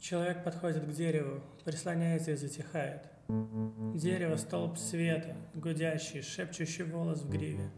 [0.00, 3.02] Человек подходит к дереву, прислоняется и затихает.
[3.94, 7.70] Дерево– столб света, гудящий, шепчущий волос в гриве.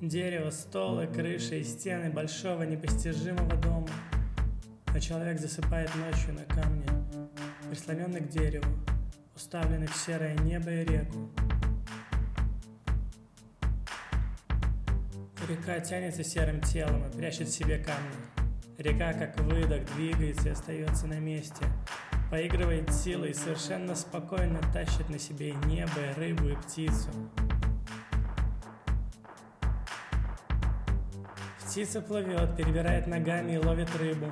[0.00, 3.88] Дерево– стол и крыша и стены большого непостижимого дома.
[4.86, 6.86] А человек засыпает ночью на камне,
[7.68, 8.70] прислоненный к дереву,
[9.34, 11.28] уставленный в серое небо и реку.
[15.48, 18.47] Река тянется серым телом и прячет в себе камни.
[18.78, 21.66] Река, как выдох, двигается и остается на месте.
[22.30, 27.10] Поигрывает силой и совершенно спокойно тащит на себе небо, и рыбу, и птицу.
[31.60, 34.30] Птица плывет, перебирает ногами и ловит рыбу.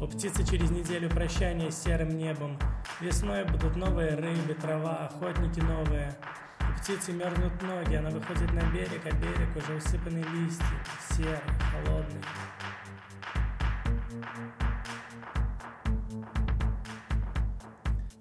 [0.00, 2.58] У птицы через неделю прощание с серым небом.
[3.02, 6.16] Весной будут новые рыбы, трава, охотники новые.
[6.60, 12.22] У птицы мерзнут ноги, она выходит на берег, а берег уже усыпанный листьями, серый, холодный.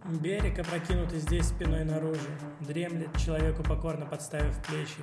[0.08, 5.02] Берег опрокинутый здесь спиной наружу, дремлет человеку покорно подставив плечи.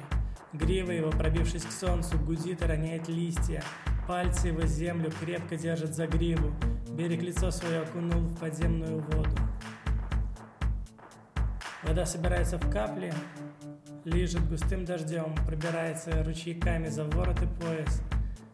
[0.52, 3.64] Грива его, пробившись к солнцу, гудит и роняет листья.
[4.06, 6.52] Пальцы его землю крепко держат за гриву.
[6.90, 9.36] Берег лицо свое окунул в подземную воду.
[11.82, 13.12] Вода собирается в капли,
[14.04, 18.00] лижет густым дождем, пробирается ручейками за ворот и пояс.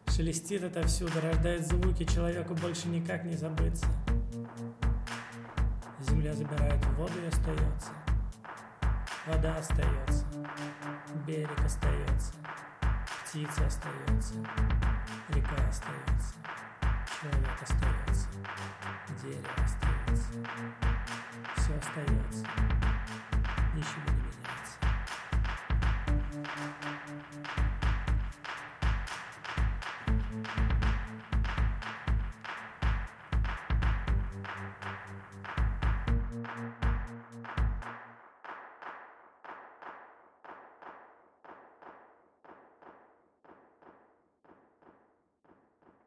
[0.06, 3.84] Шелестит отовсюду, рождает звуки, человеку больше никак не забыться.
[6.00, 7.90] Земля забирает воду и остается.
[9.26, 10.24] Вода остается.
[11.26, 12.34] Берег остается.
[13.24, 14.34] Птица остается.
[15.30, 16.34] Река остается.
[17.20, 18.28] Человек остается.
[19.20, 20.32] Дерево остается.
[21.56, 22.46] Все остается.
[23.74, 24.37] Ничего не меняется.